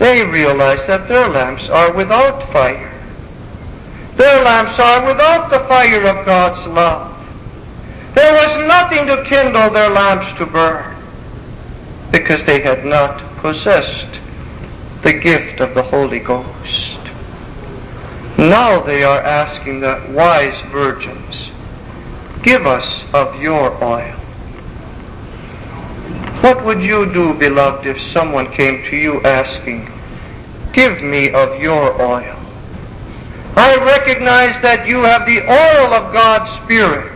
[0.00, 2.88] they realized that their lamps are without fire.
[4.16, 7.08] Their lamps are without the fire of God's love.
[8.14, 10.94] There was nothing to kindle their lamps to burn
[12.10, 14.20] because they had not possessed
[15.02, 16.98] the gift of the Holy Ghost.
[18.38, 21.50] Now they are asking the wise virgins,
[22.42, 24.14] give us of your oil.
[26.42, 29.90] What would you do, beloved, if someone came to you asking,
[30.72, 32.41] give me of your oil?
[33.56, 37.12] I recognize that you have the oil of God's Spirit.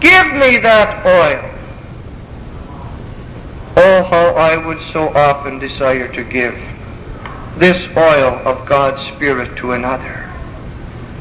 [0.00, 1.50] Give me that oil.
[3.76, 6.54] Oh, how I would so often desire to give
[7.58, 10.30] this oil of God's Spirit to another.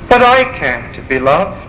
[0.09, 1.67] But I can't, beloved.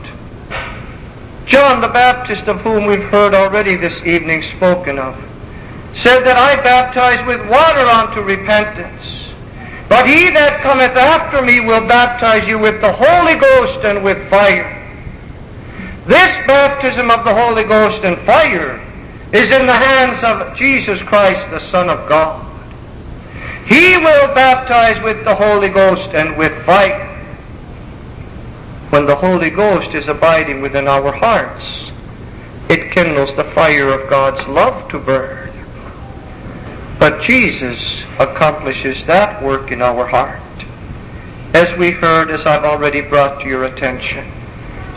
[1.47, 5.17] John the Baptist, of whom we've heard already this evening spoken of,
[5.95, 9.28] said that I baptize with water unto repentance.
[9.89, 14.29] But he that cometh after me will baptize you with the Holy Ghost and with
[14.29, 14.75] fire.
[16.07, 18.81] This baptism of the Holy Ghost and fire
[19.33, 22.45] is in the hands of Jesus Christ, the Son of God.
[23.67, 27.07] He will baptize with the Holy Ghost and with fire.
[28.91, 31.91] When the Holy Ghost is abiding within our hearts,
[32.71, 35.48] it kindles the fire of God's love to burn.
[36.99, 40.41] But Jesus accomplishes that work in our heart.
[41.55, 44.31] As we heard, as I've already brought to your attention,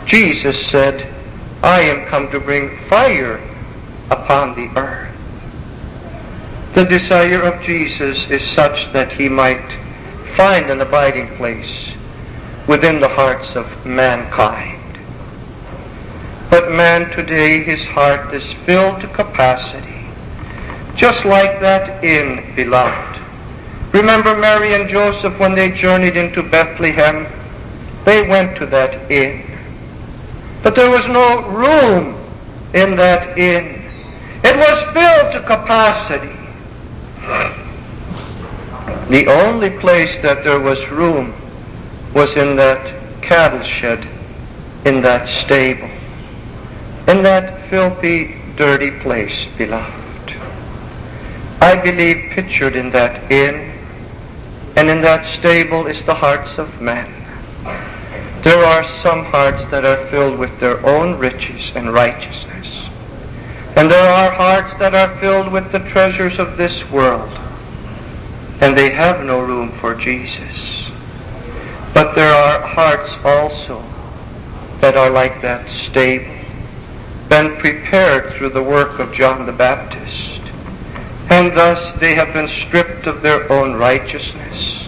[0.04, 1.12] Jesus said,
[1.62, 3.40] I am come to bring fire
[4.10, 5.08] upon the earth.
[6.74, 9.62] The desire of Jesus is such that he might
[10.36, 11.92] find an abiding place
[12.66, 14.98] within the hearts of mankind.
[16.50, 20.01] But man today, his heart is filled to capacity,
[20.96, 23.20] just like that inn, beloved.
[23.92, 27.26] Remember Mary and Joseph when they journeyed into Bethlehem?
[28.04, 29.44] They went to that inn.
[30.62, 32.16] But there was no room
[32.74, 33.82] in that inn.
[34.44, 36.38] It was filled to capacity.
[39.08, 41.34] The only place that there was room
[42.14, 44.06] was in that cattle shed,
[44.86, 45.90] in that stable,
[47.08, 50.01] in that filthy, dirty place, beloved.
[51.72, 53.72] I believe pictured in that inn
[54.76, 57.10] and in that stable is the hearts of men.
[58.44, 62.90] There are some hearts that are filled with their own riches and righteousness.
[63.74, 67.32] And there are hearts that are filled with the treasures of this world.
[68.60, 70.90] And they have no room for Jesus.
[71.94, 73.82] But there are hearts also
[74.82, 76.36] that are like that stable,
[77.30, 80.11] been prepared through the work of John the Baptist.
[81.32, 84.86] And thus they have been stripped of their own righteousness.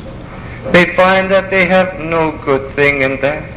[0.72, 3.50] They find that they have no good thing in them.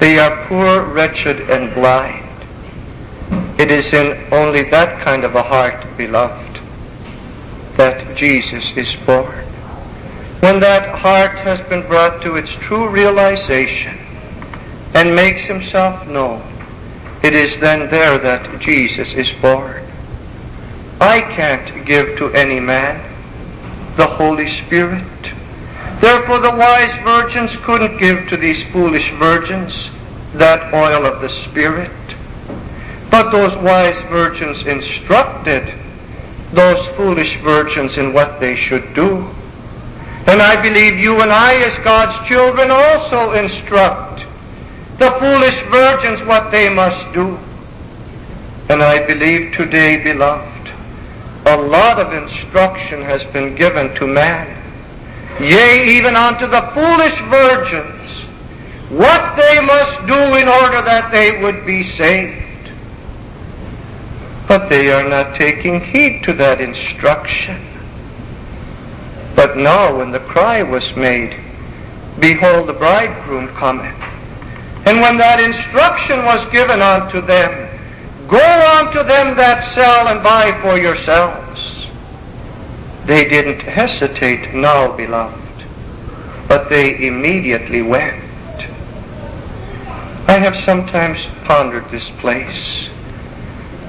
[0.00, 2.26] They are poor, wretched, and blind.
[3.60, 6.60] It is in only that kind of a heart, beloved,
[7.76, 9.44] that Jesus is born.
[10.40, 13.96] When that heart has been brought to its true realization
[14.94, 16.42] and makes himself known,
[17.22, 19.84] it is then there that Jesus is born.
[21.00, 23.00] I can't give to any man
[23.96, 25.02] the Holy Spirit.
[26.00, 29.90] Therefore the wise virgins couldn't give to these foolish virgins
[30.34, 31.90] that oil of the Spirit.
[33.10, 35.74] But those wise virgins instructed
[36.52, 39.26] those foolish virgins in what they should do.
[40.26, 44.20] And I believe you and I as God's children also instruct
[44.98, 47.38] the foolish virgins what they must do.
[48.68, 50.49] And I believe today, beloved,
[51.46, 54.60] a lot of instruction has been given to man
[55.40, 58.10] yea, even unto the foolish virgins,
[58.90, 62.72] what they must do in order that they would be saved.
[64.48, 67.64] But they are not taking heed to that instruction.
[69.36, 71.38] But now when the cry was made,
[72.18, 73.94] Behold, the bridegroom cometh.
[74.84, 77.69] And when that instruction was given unto them,
[78.30, 81.88] Go unto them that sell and buy for yourselves.
[83.04, 85.64] They didn't hesitate now, beloved,
[86.46, 88.22] but they immediately went.
[90.28, 92.88] I have sometimes pondered this place,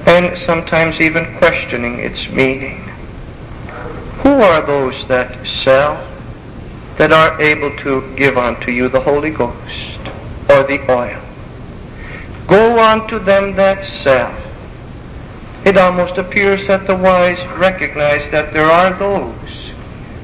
[0.08, 2.82] and sometimes even questioning its meaning.
[4.24, 6.04] Who are those that sell,
[6.98, 10.00] that are able to give unto you the Holy Ghost
[10.50, 11.31] or the oil?
[12.52, 14.42] Go unto them that sell
[15.64, 19.72] it almost appears that the wise recognize that there are those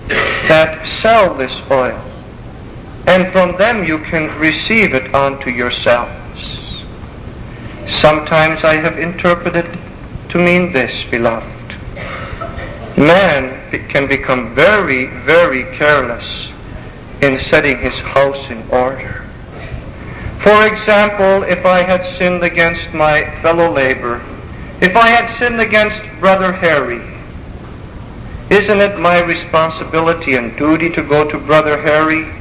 [0.07, 2.01] that sell this oil,
[3.05, 6.15] and from them you can receive it unto yourselves.
[7.87, 9.77] Sometimes I have interpreted
[10.29, 11.75] to mean this, beloved.
[12.97, 16.51] Man can become very, very careless
[17.21, 19.26] in setting his house in order.
[20.43, 24.21] For example, if I had sinned against my fellow laborer,
[24.81, 27.01] if I had sinned against Brother Harry,
[28.49, 32.31] isn't it my responsibility and duty to go to Brother Harry,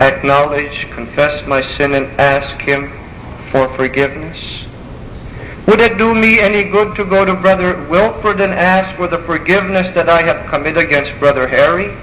[0.00, 2.92] acknowledge, confess my sin, and ask him
[3.50, 4.66] for forgiveness?
[5.66, 9.18] Would it do me any good to go to Brother Wilford and ask for the
[9.18, 11.94] forgiveness that I have committed against Brother Harry?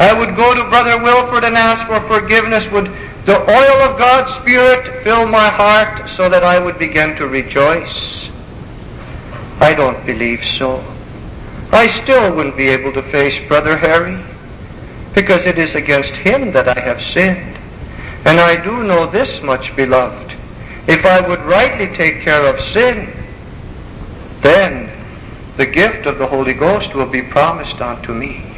[0.00, 2.66] I would go to Brother Wilford and ask for forgiveness.
[2.72, 2.86] Would
[3.26, 8.28] the oil of God's Spirit fill my heart so that I would begin to rejoice?
[9.60, 10.82] I don't believe so.
[11.70, 14.18] I still wouldn't be able to face Brother Harry.
[15.14, 17.58] because it is against him that I have sinned.
[18.24, 20.36] And I do know this much, beloved.
[20.86, 23.12] If I would rightly take care of sin,
[24.40, 24.90] then
[25.56, 28.49] the gift of the Holy Ghost will be promised unto me.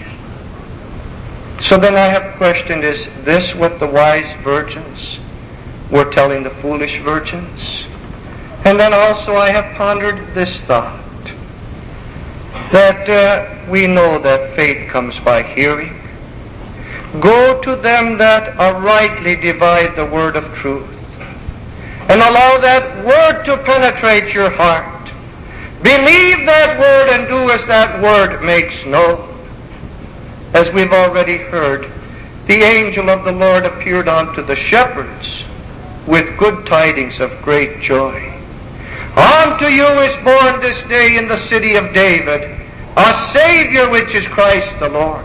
[1.63, 5.21] So then I have questioned, is this what the wise virgins
[5.93, 7.85] were telling the foolish virgins?
[8.65, 11.01] And then also I have pondered this thought,
[12.73, 15.95] that uh, we know that faith comes by hearing.
[17.21, 20.89] Go to them that are rightly divide the word of truth,
[22.09, 25.09] and allow that word to penetrate your heart.
[25.83, 29.32] Believe that word and do as that word makes known.
[30.55, 31.91] As we've already heard,
[32.47, 35.45] the angel of the Lord appeared unto the shepherds
[36.07, 38.33] with good tidings of great joy.
[39.17, 42.59] Unto you is born this day in the city of David
[42.97, 45.25] a Savior which is Christ the Lord.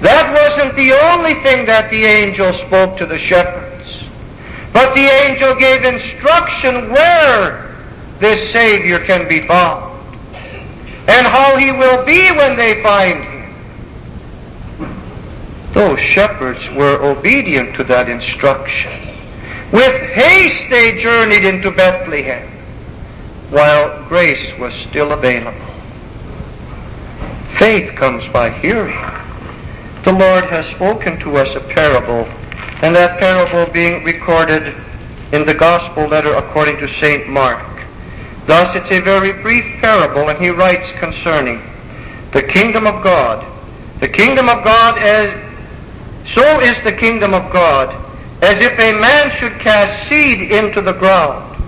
[0.00, 4.04] That wasn't the only thing that the angel spoke to the shepherds.
[4.72, 7.74] But the angel gave instruction where
[8.20, 9.90] this Savior can be found
[11.08, 13.31] and how he will be when they find him.
[15.72, 18.92] Those shepherds were obedient to that instruction.
[19.72, 22.48] With haste they journeyed into Bethlehem
[23.50, 25.66] while grace was still available.
[27.58, 28.98] Faith comes by hearing.
[30.04, 32.26] The Lord has spoken to us a parable,
[32.82, 34.74] and that parable being recorded
[35.32, 37.28] in the Gospel letter according to St.
[37.28, 37.64] Mark.
[38.46, 41.62] Thus it's a very brief parable, and he writes concerning
[42.32, 43.46] the kingdom of God.
[44.00, 45.51] The kingdom of God as
[46.26, 47.94] so is the kingdom of God,
[48.42, 51.62] as if a man should cast seed into the ground,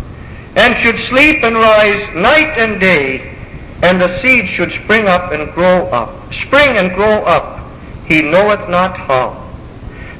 [0.56, 3.36] and should sleep and rise night and day,
[3.82, 6.32] and the seed should spring up and grow up.
[6.32, 7.68] Spring and grow up,
[8.06, 9.40] he knoweth not how.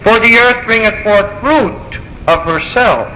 [0.03, 3.09] For the earth bringeth forth fruit of herself.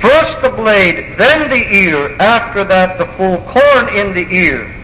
[0.00, 4.74] First the blade, then the ear, after that the full corn in the ear.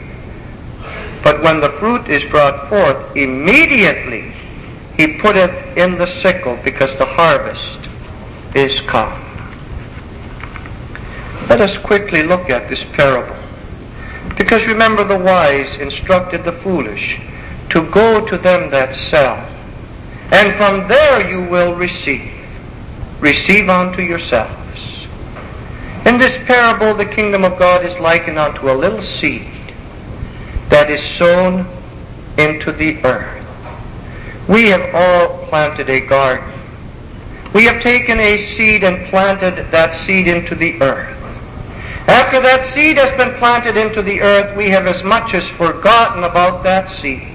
[1.22, 4.34] But when the fruit is brought forth, immediately
[4.96, 7.88] he putteth in the sickle, because the harvest
[8.54, 9.20] is come.
[11.48, 13.36] Let us quickly look at this parable.
[14.36, 17.20] Because remember, the wise instructed the foolish
[17.70, 19.36] to go to them that sell,
[20.32, 22.32] and from there you will receive.
[23.20, 25.06] Receive unto yourselves.
[26.06, 29.48] In this parable, the kingdom of God is likened unto a little seed
[30.68, 31.66] that is sown
[32.36, 33.43] into the earth.
[34.48, 36.52] We have all planted a garden.
[37.54, 41.10] We have taken a seed and planted that seed into the earth.
[42.08, 46.24] After that seed has been planted into the earth, we have as much as forgotten
[46.24, 47.26] about that seed.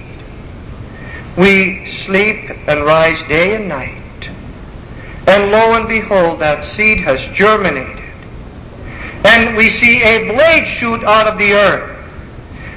[1.38, 3.96] We sleep and rise day and night.
[5.26, 8.04] And lo and behold, that seed has germinated.
[9.26, 11.96] And we see a blade shoot out of the earth.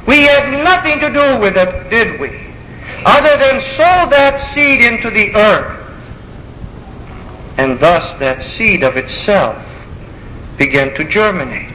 [0.06, 2.51] We had nothing to do with it, did we?
[3.04, 5.78] Other than sow that seed into the earth.
[7.58, 9.56] And thus that seed of itself
[10.56, 11.70] began to germinate.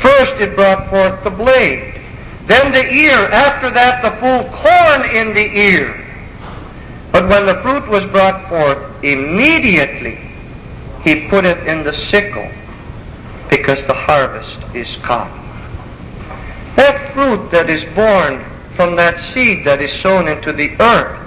[0.00, 2.00] First it brought forth the blade,
[2.46, 5.98] then the ear, after that the full corn in the ear.
[7.12, 10.18] But when the fruit was brought forth, immediately
[11.02, 12.50] he put it in the sickle,
[13.48, 15.30] because the harvest is come.
[16.74, 18.44] That fruit that is born
[18.76, 21.18] from that seed that is sown into the earth,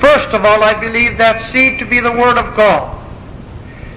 [0.00, 2.94] first of all, I believe that seed to be the Word of God.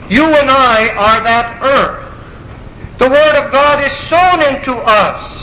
[0.09, 2.97] You and I are that earth.
[2.99, 5.41] The Word of God is sown into us.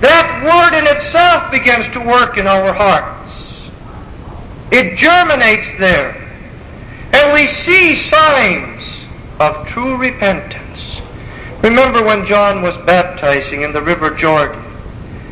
[0.00, 3.16] That Word in itself begins to work in our hearts.
[4.72, 6.22] It germinates there.
[7.12, 9.06] And we see signs
[9.38, 11.00] of true repentance.
[11.62, 14.65] Remember when John was baptizing in the River Jordan?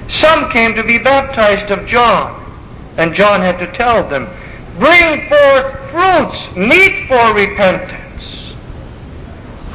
[0.08, 2.40] Some came to be baptized of John.
[2.96, 4.28] And John had to tell them,
[4.78, 8.52] bring forth fruits meet for repentance.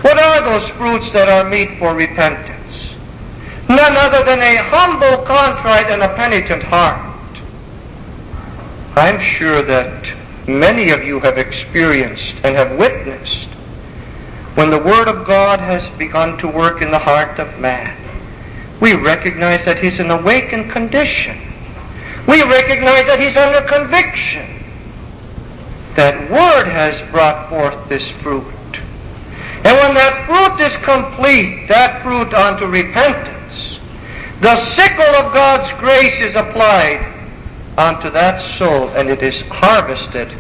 [0.01, 2.93] What are those fruits that are meet for repentance?
[3.67, 7.05] None other than a humble, contrite, and a penitent heart.
[8.95, 13.49] I'm sure that many of you have experienced and have witnessed
[14.55, 17.95] when the Word of God has begun to work in the heart of man.
[18.82, 21.38] We recognize that he's in awakened condition.
[22.27, 24.63] We recognize that he's under conviction.
[25.95, 28.45] That Word has brought forth this fruit.
[29.65, 33.80] And when that fruit is complete, that fruit unto repentance,
[34.41, 37.05] the sickle of God's grace is applied
[37.77, 40.32] unto that soul and it is harvested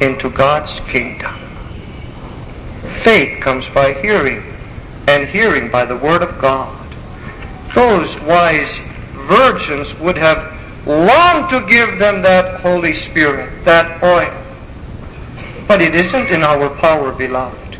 [0.00, 1.34] into God's kingdom.
[3.02, 4.42] Faith comes by hearing,
[5.08, 6.81] and hearing by the Word of God.
[7.74, 8.78] Those wise
[9.26, 14.38] virgins would have longed to give them that Holy Spirit, that oil.
[15.68, 17.78] But it isn't in our power, beloved.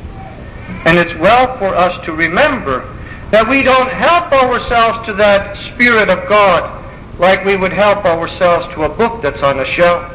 [0.86, 2.88] And it's well for us to remember
[3.30, 6.82] that we don't help ourselves to that Spirit of God
[7.18, 10.10] like we would help ourselves to a book that's on a shelf.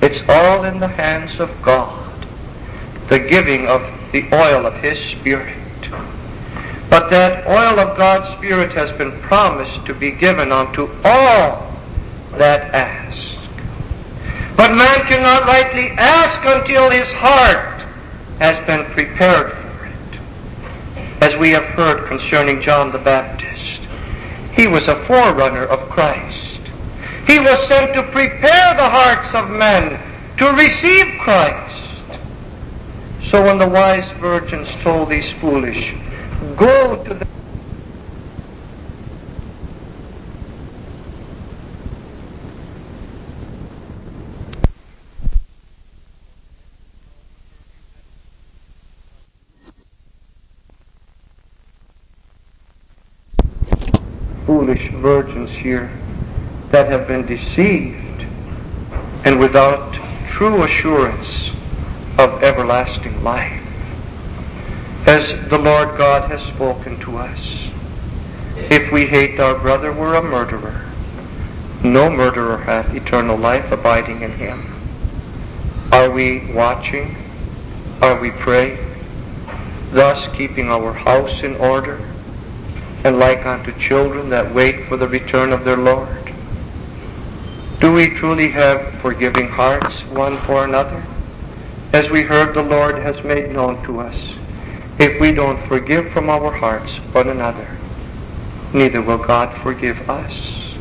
[0.00, 2.26] It's all in the hands of God,
[3.08, 5.57] the giving of the oil of His Spirit.
[6.90, 11.72] But that oil of God's Spirit has been promised to be given unto all
[12.32, 13.38] that ask.
[14.56, 17.82] But man cannot rightly ask until his heart
[18.38, 21.22] has been prepared for it.
[21.22, 23.80] As we have heard concerning John the Baptist,
[24.54, 26.60] he was a forerunner of Christ.
[27.26, 30.00] He was sent to prepare the hearts of men
[30.38, 32.18] to receive Christ.
[33.30, 35.94] So when the wise virgins told these foolish,
[36.56, 37.26] go to the
[54.46, 55.90] foolish virgins here
[56.70, 58.22] that have been deceived
[59.24, 59.92] and without
[60.28, 61.50] true assurance
[62.18, 63.67] of everlasting life.
[65.08, 67.38] As the Lord God has spoken to us,
[68.70, 70.84] if we hate our brother, we're a murderer.
[71.82, 74.62] No murderer hath eternal life abiding in him.
[75.92, 77.16] Are we watching?
[78.02, 78.78] Are we praying?
[79.92, 81.98] Thus keeping our house in order?
[83.04, 86.32] and like unto children that wait for the return of their Lord?
[87.80, 91.02] Do we truly have forgiving hearts one for another?
[91.92, 94.37] As we heard the Lord has made known to us,
[94.98, 97.68] if we don't forgive from our hearts one another,
[98.72, 100.76] neither will God forgive us.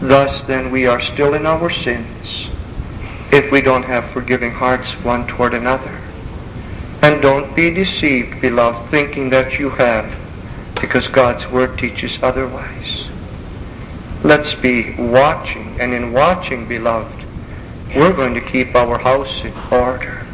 [0.00, 2.48] Thus then we are still in our sins
[3.30, 6.00] if we don't have forgiving hearts one toward another.
[7.02, 10.18] And don't be deceived, beloved, thinking that you have
[10.80, 13.04] because God's Word teaches otherwise.
[14.22, 17.24] Let's be watching, and in watching, beloved,
[17.94, 20.26] we're going to keep our house in order.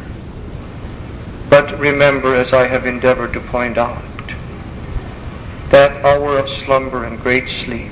[1.51, 4.01] But remember, as I have endeavored to point out,
[5.69, 7.91] that hour of slumber and great sleep,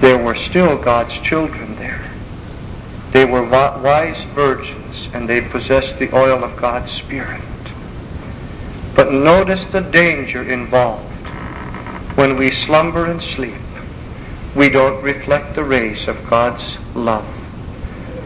[0.00, 2.04] there were still God's children there.
[3.12, 7.42] They were wise virgins, and they possessed the oil of God's Spirit.
[8.96, 11.28] But notice the danger involved.
[12.16, 13.54] When we slumber and sleep,
[14.56, 17.37] we don't reflect the rays of God's love.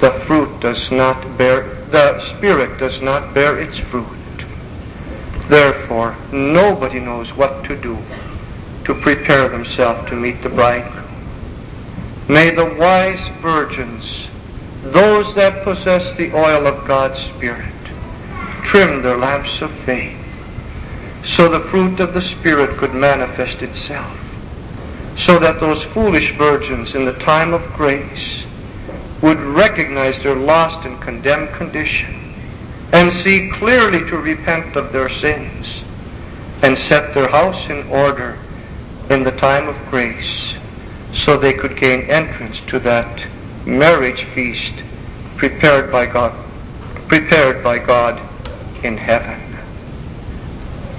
[0.03, 4.09] The fruit does not bear, the Spirit does not bear its fruit.
[5.49, 7.97] Therefore, nobody knows what to do
[8.85, 11.07] to prepare themselves to meet the bridegroom.
[12.29, 14.27] May the wise virgins,
[14.83, 17.73] those that possess the oil of God's Spirit,
[18.65, 20.19] trim their lamps of faith
[21.25, 24.19] so the fruit of the Spirit could manifest itself,
[25.17, 28.45] so that those foolish virgins in the time of grace
[29.23, 32.35] would recognize their lost and condemned condition
[32.93, 35.83] and see clearly to repent of their sins
[36.63, 38.37] and set their house in order
[39.11, 40.55] in the time of grace
[41.15, 43.27] so they could gain entrance to that
[43.67, 44.75] marriage feast
[45.37, 46.33] prepared by God
[47.09, 48.19] prepared by God
[48.85, 49.39] in heaven.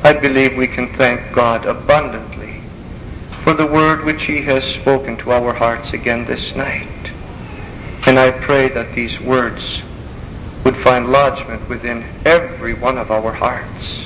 [0.04, 2.62] I believe we can thank God abundantly
[3.44, 7.13] for the word which He has spoken to our hearts again this night.
[8.06, 9.82] And I pray that these words
[10.66, 14.06] would find lodgment within every one of our hearts,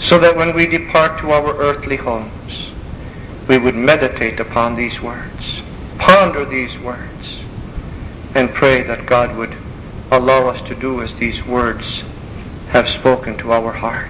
[0.00, 2.70] so that when we depart to our earthly homes,
[3.48, 5.62] we would meditate upon these words,
[5.98, 7.40] ponder these words,
[8.34, 9.54] and pray that God would
[10.10, 12.02] allow us to do as these words
[12.68, 14.08] have spoken to our heart.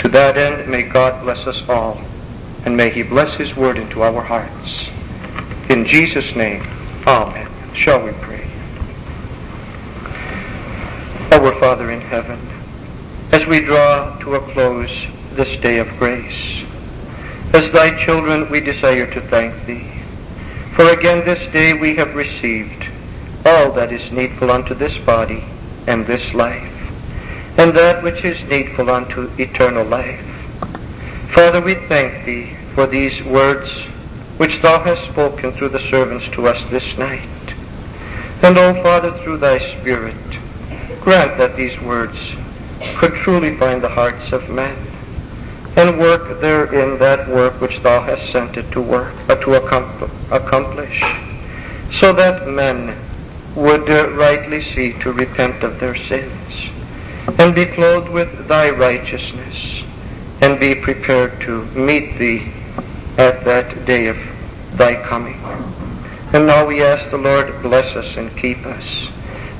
[0.00, 2.00] To that end, may God bless us all,
[2.64, 4.88] and may He bless His word into our hearts.
[5.70, 6.62] In Jesus' name,
[7.06, 7.57] Amen.
[7.78, 8.44] Shall we pray?
[11.32, 12.38] Our Father in heaven,
[13.32, 16.64] as we draw to a close this day of grace,
[17.54, 19.90] as thy children we desire to thank thee.
[20.74, 22.84] For again this day we have received
[23.46, 25.44] all that is needful unto this body
[25.86, 26.74] and this life
[27.58, 30.24] and that which is needful unto eternal life.
[31.34, 33.68] Father, we thank Thee for these words
[34.36, 37.28] which thou hast spoken through the servants to us this night.
[38.42, 40.16] And, O Father, through thy Spirit,
[41.00, 42.16] grant that these words
[42.96, 44.76] could truly find the hearts of men
[45.76, 51.02] and work therein that work which thou hast sent it to work, uh, to accomplish,
[51.92, 52.96] so that men
[53.54, 56.70] would uh, rightly see to repent of their sins
[57.38, 59.82] and be clothed with thy righteousness
[60.40, 62.52] and be prepared to meet thee
[63.16, 64.16] at that day of
[64.76, 65.40] thy coming.
[66.32, 69.08] And now we ask the Lord to bless us and keep us.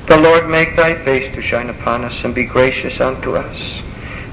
[0.07, 3.81] The Lord make thy face to shine upon us and be gracious unto us.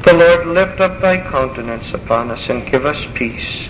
[0.04, 3.68] The Lord lift up thy countenance upon us and give us peace.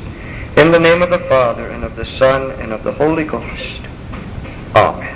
[0.56, 3.82] In the name of the Father and of the Son and of the Holy Ghost.
[4.74, 5.15] Amen.